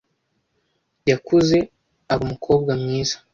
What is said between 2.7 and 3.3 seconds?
mwiza.